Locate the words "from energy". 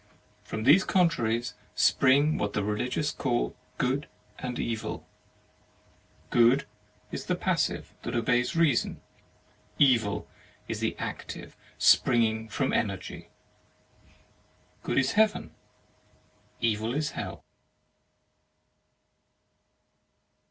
12.49-13.29